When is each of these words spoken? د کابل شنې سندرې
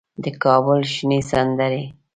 د 0.23 0.25
کابل 0.43 0.79
شنې 0.93 1.19
سندرې 1.29 1.83